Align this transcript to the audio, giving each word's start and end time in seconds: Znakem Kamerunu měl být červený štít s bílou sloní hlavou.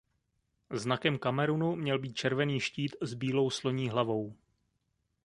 Znakem 0.71 1.19
Kamerunu 1.19 1.75
měl 1.75 1.99
být 1.99 2.13
červený 2.13 2.59
štít 2.59 2.95
s 3.01 3.13
bílou 3.13 3.49
sloní 3.49 3.89
hlavou. 3.89 4.35